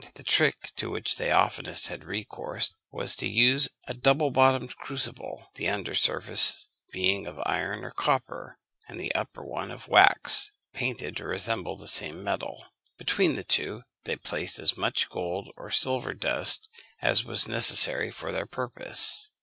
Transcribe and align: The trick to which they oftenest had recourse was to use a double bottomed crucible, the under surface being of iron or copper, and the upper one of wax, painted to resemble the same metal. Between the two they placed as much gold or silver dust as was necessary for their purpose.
The 0.15 0.23
trick 0.23 0.71
to 0.77 0.89
which 0.89 1.17
they 1.17 1.31
oftenest 1.31 1.89
had 1.89 2.03
recourse 2.05 2.73
was 2.91 3.15
to 3.17 3.27
use 3.27 3.69
a 3.87 3.93
double 3.93 4.31
bottomed 4.31 4.75
crucible, 4.77 5.49
the 5.53 5.69
under 5.69 5.93
surface 5.93 6.67
being 6.91 7.27
of 7.27 7.39
iron 7.45 7.83
or 7.85 7.91
copper, 7.91 8.57
and 8.87 8.99
the 8.99 9.13
upper 9.13 9.43
one 9.43 9.69
of 9.69 9.87
wax, 9.87 10.51
painted 10.73 11.17
to 11.17 11.25
resemble 11.27 11.77
the 11.77 11.85
same 11.87 12.23
metal. 12.23 12.65
Between 12.97 13.35
the 13.35 13.43
two 13.43 13.83
they 14.05 14.15
placed 14.15 14.57
as 14.57 14.75
much 14.75 15.07
gold 15.07 15.51
or 15.55 15.69
silver 15.69 16.15
dust 16.15 16.67
as 17.03 17.23
was 17.23 17.47
necessary 17.47 18.09
for 18.09 18.31
their 18.31 18.47
purpose. 18.47 19.27